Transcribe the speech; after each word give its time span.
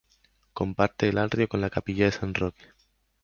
Comparte 0.53 1.09
el 1.09 1.19
atrio 1.19 1.47
con 1.47 1.61
la 1.61 1.69
Capilla 1.69 2.05
de 2.05 2.11
San 2.11 2.33
Roque. 2.33 2.65